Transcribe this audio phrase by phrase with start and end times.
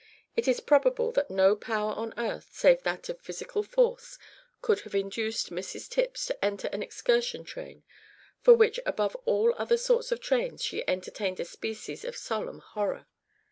[0.35, 4.17] It is probable that no power on earth, save that of physical force,
[4.63, 7.83] could have induced Mrs Tipps to enter an excursion train,
[8.41, 13.05] for which above all other sorts of trains she entertained a species of solemn horror.